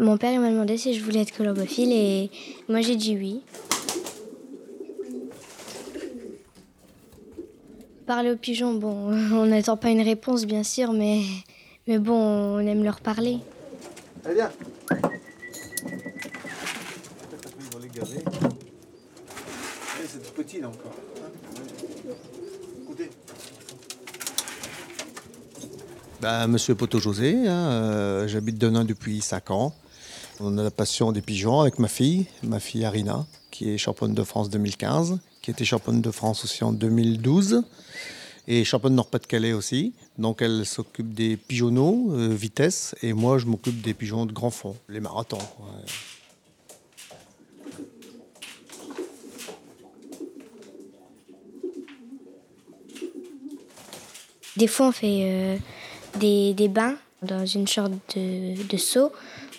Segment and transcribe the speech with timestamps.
[0.00, 2.30] Mon père m'a demandé si je voulais être colombophile et
[2.70, 3.42] moi j'ai dit oui.
[8.06, 11.20] Parler aux pigeons, bon, on n'attend pas une réponse bien sûr, mais,
[11.86, 13.40] mais bon, on aime leur parler.
[14.24, 14.50] Allez, viens.
[20.08, 20.94] C'est tout petit là encore.
[22.84, 23.10] Écoutez.
[26.22, 29.74] Bah, Monsieur Poto José, hein, euh, j'habite Denain depuis 5 ans.
[30.42, 34.14] On a la passion des pigeons avec ma fille, ma fille Arina, qui est championne
[34.14, 37.62] de France 2015, qui était championne de France aussi en 2012
[38.48, 39.92] et championne Nord-Pas-de-Calais aussi.
[40.16, 44.48] Donc elle s'occupe des pigeonneaux, euh, vitesse, et moi je m'occupe des pigeons de grand
[44.48, 45.36] fond, les marathons.
[54.56, 55.56] Des fois, on fait euh,
[56.18, 59.12] des, des bains dans une sorte de, de seau.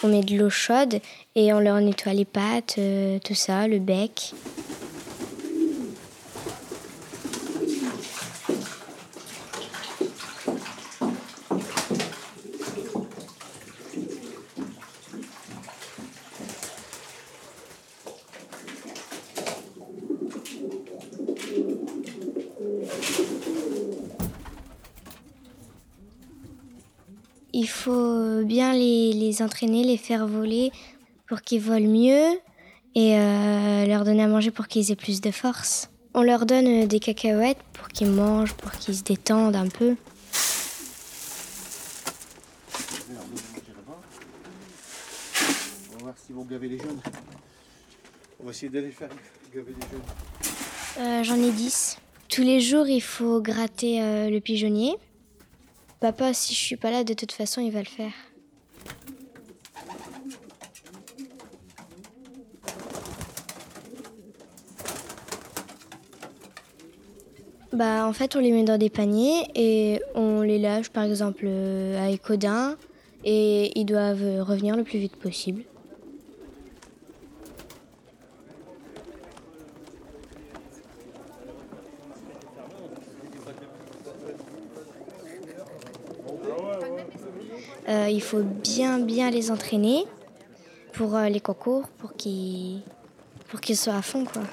[0.03, 0.99] On met de l'eau chaude
[1.35, 4.33] et on leur nettoie les pattes, euh, tout ça, le bec.
[27.53, 30.71] Il faut bien les, les entraîner, les faire voler
[31.27, 32.39] pour qu'ils volent mieux
[32.95, 35.89] et euh, leur donner à manger pour qu'ils aient plus de force.
[36.13, 39.95] On leur donne euh, des cacahuètes pour qu'ils mangent, pour qu'ils se détendent un peu.
[45.89, 46.99] On va voir s'ils vont gaver les jeunes.
[48.39, 49.09] On va essayer d'aller faire
[49.53, 50.02] gaver les jeunes.
[50.99, 51.97] Euh, J'en ai 10.
[52.30, 54.95] Tous les jours, il faut gratter euh, le pigeonnier.
[56.02, 58.11] Papa, si je suis pas là, de toute façon, il va le faire.
[67.71, 71.43] Bah, en fait, on les met dans des paniers et on les lâche, par exemple,
[71.45, 72.77] euh, à Écodin,
[73.23, 75.65] et ils doivent revenir le plus vite possible.
[87.89, 90.05] Euh, il faut bien bien les entraîner
[90.93, 92.81] pour euh, les concours, pour qu'ils
[93.47, 94.43] pour qu'ils soient à fond quoi.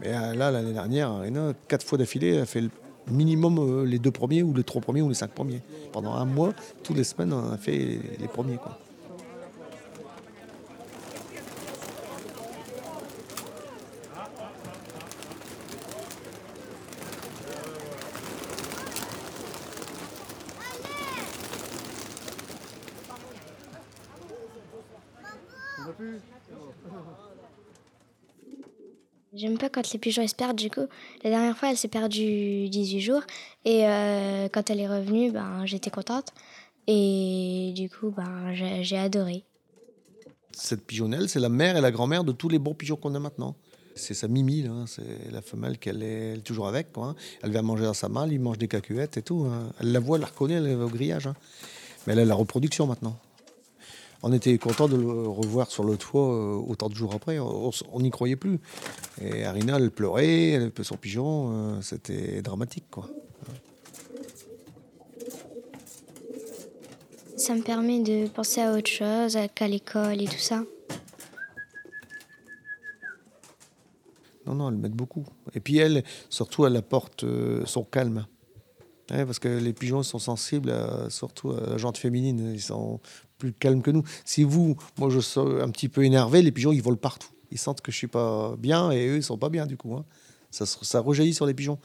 [0.00, 2.70] Mais euh, là, l'année dernière, Arina, quatre fois d'affilée, a fait le
[3.10, 5.62] minimum les deux premiers, ou les trois premiers, ou les cinq premiers.
[5.92, 6.52] Pendant un mois,
[6.82, 8.56] toutes les semaines, on a fait les premiers.
[8.56, 8.78] Quoi.
[29.34, 30.56] J'aime pas quand les pigeons se perdent.
[30.56, 30.86] Du coup,
[31.22, 33.22] la dernière fois, elle s'est perdue 18 jours.
[33.64, 36.28] Et euh, quand elle est revenue, ben, j'étais contente.
[36.86, 39.44] Et du coup, ben, j'ai adoré.
[40.52, 43.18] Cette pigeonnelle, c'est la mère et la grand-mère de tous les bons pigeons qu'on a
[43.18, 43.56] maintenant.
[43.94, 46.92] C'est sa Mimi, hein, c'est la femelle qu'elle est, elle est toujours avec.
[46.92, 47.14] Quoi, hein.
[47.42, 49.46] Elle vient manger dans sa malle, il mange des cacahuètes et tout.
[49.50, 49.70] hein.
[49.80, 51.26] Elle la voit, elle la reconnaît, elle va au grillage.
[51.26, 51.34] hein.
[52.06, 53.18] Mais elle a la reproduction maintenant.
[54.28, 57.38] On était content de le revoir sur le toit euh, autant de jours après.
[57.38, 58.58] On n'y croyait plus.
[59.20, 61.52] Et Arina, elle pleurait, elle avait son pigeon.
[61.52, 63.08] euh, C'était dramatique, quoi.
[67.36, 70.64] Ça me permet de penser à autre chose, qu'à l'école et tout ça.
[74.44, 75.24] Non, non, elle m'aide beaucoup.
[75.54, 78.26] Et puis elle, surtout, elle apporte euh, son calme.
[79.10, 82.50] Ouais, parce que les pigeons sont sensibles, à- surtout à la jante féminine.
[82.52, 83.00] Ils sont
[83.38, 84.02] plus calmes que nous.
[84.24, 87.28] Si vous, moi, je suis un petit peu énervé, les pigeons, ils volent partout.
[87.52, 89.94] Ils sentent que je suis pas bien et eux, ils sont pas bien du coup.
[89.94, 90.04] hein.
[90.50, 91.78] Ça, ça rejaillit sur les pigeons.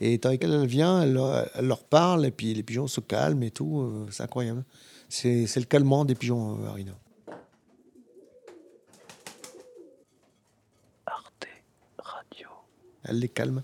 [0.00, 3.00] Et tant qu'elle elle vient, elle, leur- elle leur parle et puis les pigeons se
[3.00, 3.80] calment et tout.
[3.82, 4.64] euh, C'est incroyable.
[5.08, 6.92] C'est c'est le calmant des pigeons, euh, Arina.
[11.06, 11.46] Arte
[11.98, 12.48] Radio.
[13.04, 13.62] Elle les calme.